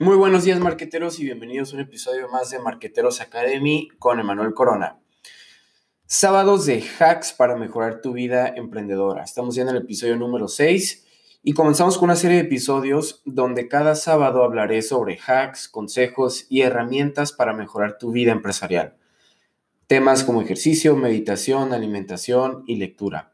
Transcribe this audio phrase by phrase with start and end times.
[0.00, 4.54] Muy buenos días, marqueteros, y bienvenidos a un episodio más de Marqueteros Academy con Emanuel
[4.54, 5.00] Corona.
[6.06, 9.24] Sábados de hacks para mejorar tu vida emprendedora.
[9.24, 11.04] Estamos ya en el episodio número 6
[11.42, 16.60] y comenzamos con una serie de episodios donde cada sábado hablaré sobre hacks, consejos y
[16.60, 18.94] herramientas para mejorar tu vida empresarial.
[19.88, 23.32] Temas como ejercicio, meditación, alimentación y lectura.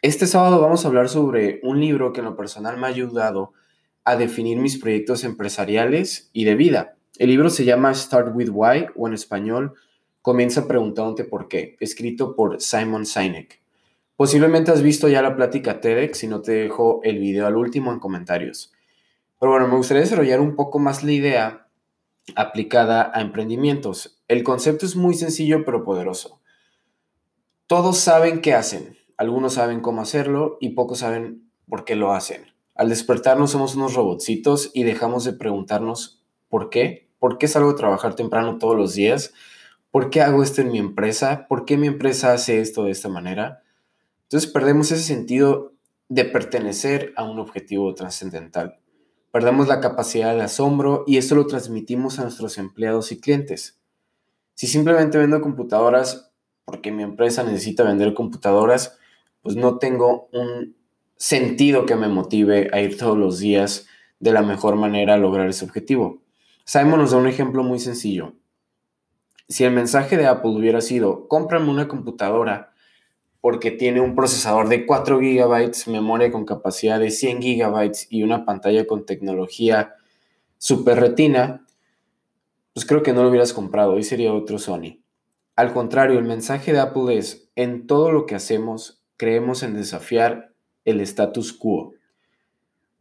[0.00, 3.52] Este sábado vamos a hablar sobre un libro que en lo personal me ha ayudado
[3.52, 3.65] a
[4.14, 6.96] definir mis proyectos empresariales y de vida.
[7.18, 9.74] El libro se llama Start with Why o en español
[10.26, 13.62] Comienza preguntándote por qué, escrito por Simon Sinek.
[14.16, 17.92] Posiblemente has visto ya la plática TEDx, si no te dejo el video al último
[17.92, 18.72] en comentarios.
[19.38, 21.68] Pero bueno, me gustaría desarrollar un poco más la idea
[22.34, 24.20] aplicada a emprendimientos.
[24.26, 26.40] El concepto es muy sencillo pero poderoso.
[27.68, 32.55] Todos saben qué hacen, algunos saben cómo hacerlo y pocos saben por qué lo hacen.
[32.76, 37.08] Al despertarnos somos unos robotcitos y dejamos de preguntarnos por qué.
[37.18, 39.32] ¿Por qué salgo a trabajar temprano todos los días?
[39.90, 41.46] ¿Por qué hago esto en mi empresa?
[41.48, 43.62] ¿Por qué mi empresa hace esto de esta manera?
[44.24, 45.72] Entonces perdemos ese sentido
[46.08, 48.78] de pertenecer a un objetivo trascendental.
[49.32, 53.80] Perdemos la capacidad de asombro y esto lo transmitimos a nuestros empleados y clientes.
[54.54, 56.30] Si simplemente vendo computadoras
[56.66, 58.98] porque mi empresa necesita vender computadoras,
[59.40, 60.76] pues no tengo un
[61.16, 63.86] sentido que me motive a ir todos los días
[64.20, 66.22] de la mejor manera a lograr ese objetivo.
[66.64, 68.34] Simon nos da un ejemplo muy sencillo.
[69.48, 72.72] Si el mensaje de Apple hubiera sido, cómprame una computadora
[73.40, 78.44] porque tiene un procesador de 4 GB, memoria con capacidad de 100 GB y una
[78.44, 79.94] pantalla con tecnología
[80.58, 81.64] super retina,
[82.72, 84.98] pues creo que no lo hubieras comprado, hoy sería otro Sony.
[85.54, 90.55] Al contrario, el mensaje de Apple es, en todo lo que hacemos, creemos en desafiar
[90.86, 91.92] el status quo.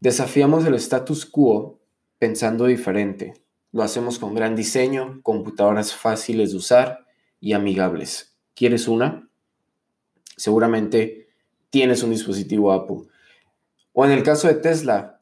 [0.00, 1.78] Desafiamos el status quo
[2.18, 3.34] pensando diferente.
[3.70, 7.06] Lo hacemos con gran diseño, computadoras fáciles de usar
[7.40, 8.36] y amigables.
[8.54, 9.28] ¿Quieres una?
[10.36, 11.28] Seguramente
[11.70, 13.08] tienes un dispositivo Apple.
[13.92, 15.18] O en el caso de Tesla,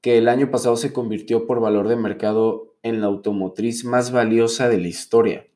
[0.00, 4.68] que el año pasado se convirtió por valor de mercado en la automotriz más valiosa
[4.68, 5.46] de la historia.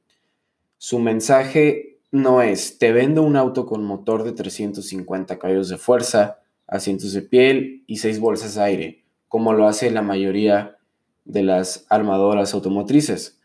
[0.77, 6.39] Su mensaje no es, te vendo un auto con motor de 350 caballos de fuerza,
[6.69, 10.77] asientos de piel y seis bolsas de aire, como lo hace la mayoría
[11.25, 13.41] de las armadoras automotrices.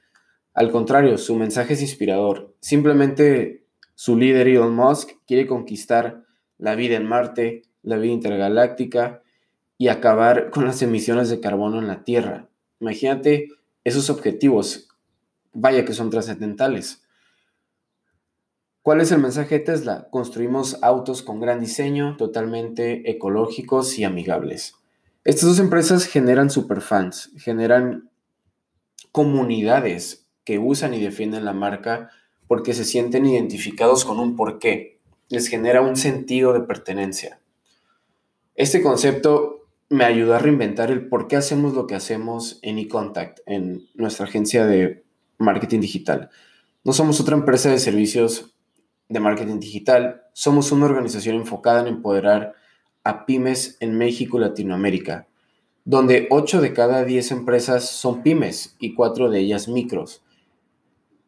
[0.53, 2.53] Al contrario, su mensaje es inspirador.
[2.59, 3.65] Simplemente
[3.95, 6.25] su líder Elon Musk quiere conquistar
[6.59, 9.23] la vida en Marte, la vida intergaláctica
[9.79, 12.49] y acabar con las emisiones de carbono en la Tierra.
[12.79, 13.47] Imagínate
[13.83, 14.89] esos objetivos.
[15.53, 17.01] Vaya que son trascendentales.
[18.89, 20.07] ¿Cuál es el mensaje de Tesla?
[20.09, 24.73] Construimos autos con gran diseño, totalmente ecológicos y amigables.
[25.23, 28.09] Estas dos empresas generan superfans, generan
[29.11, 32.09] comunidades que usan y defienden la marca
[32.47, 34.97] porque se sienten identificados con un porqué.
[35.27, 37.39] Les genera un sentido de pertenencia.
[38.55, 43.41] Este concepto me ayudó a reinventar el por qué hacemos lo que hacemos en eContact,
[43.45, 45.03] en nuestra agencia de
[45.37, 46.31] marketing digital.
[46.83, 48.55] No somos otra empresa de servicios
[49.09, 52.53] de marketing digital, somos una organización enfocada en empoderar
[53.03, 55.27] a pymes en México y Latinoamérica,
[55.83, 60.23] donde 8 de cada 10 empresas son pymes y 4 de ellas micros.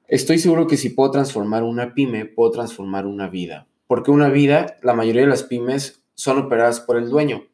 [0.07, 4.77] Estoy seguro que si puedo transformar una pyme, puedo transformar una vida, porque una vida,
[4.83, 7.45] la mayoría de las pymes son operadas por el dueño.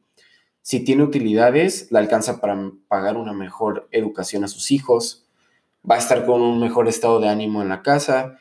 [0.61, 5.25] Si tiene utilidades, la alcanza para pagar una mejor educación a sus hijos,
[5.89, 8.39] va a estar con un mejor estado de ánimo en la casa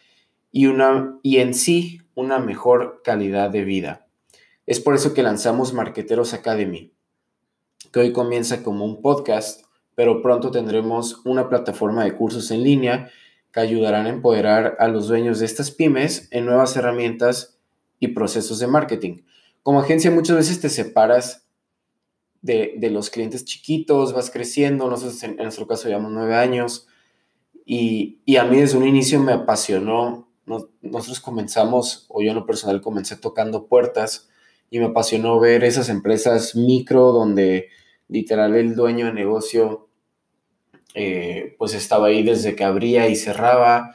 [0.57, 4.07] y, una, y en sí una mejor calidad de vida.
[4.65, 6.95] Es por eso que lanzamos Marqueteros Academy,
[7.93, 13.11] que hoy comienza como un podcast, pero pronto tendremos una plataforma de cursos en línea
[13.53, 17.59] que ayudarán a empoderar a los dueños de estas pymes en nuevas herramientas
[18.01, 19.25] y procesos de marketing.
[19.63, 21.47] Como agencia muchas veces te separas
[22.41, 26.89] de, los clientes chiquitos, vas creciendo, nosotros en, nuestro caso llevamos nueve años,
[27.67, 32.47] y, y, a mí desde un inicio me apasionó nosotros comenzamos, o yo en lo
[32.47, 34.29] personal comencé tocando puertas
[34.71, 37.69] y me apasionó ver esas empresas micro donde
[38.09, 39.89] literal el dueño de negocio
[40.95, 43.95] eh, pues estaba ahí desde que abría y cerraba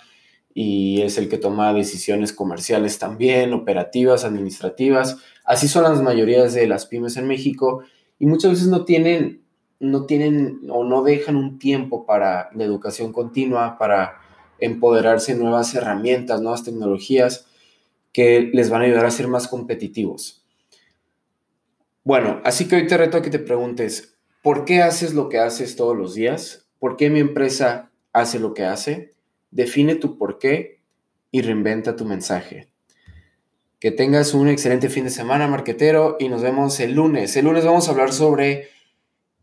[0.54, 5.18] y es el que toma decisiones comerciales también, operativas, administrativas.
[5.46, 7.84] Así son las mayorías de las pymes en México
[8.20, 9.42] y muchas veces no tienen,
[9.80, 14.21] no tienen o no dejan un tiempo para la educación continua, para
[14.62, 17.48] empoderarse nuevas herramientas, nuevas tecnologías
[18.14, 20.46] que les van a ayudar a ser más competitivos.
[22.04, 25.40] Bueno, así que hoy te reto a que te preguntes, ¿por qué haces lo que
[25.40, 26.62] haces todos los días?
[26.82, 29.14] por qué mi empresa hace lo que hace,
[29.52, 30.82] define tu por qué
[31.30, 32.70] y reinventa tu mensaje.
[33.80, 37.38] Que tengas un excelente fin de semana, marquetero, y nos vemos el lunes.
[37.38, 38.70] El lunes vamos a hablar sobre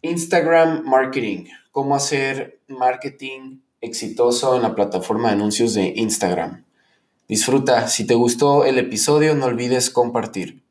[0.02, 6.64] Instagram marketing, cómo hacer marketing exitoso en la plataforma de anuncios de Instagram.
[7.28, 10.62] Disfruta, si te gustó el episodio no olvides compartir.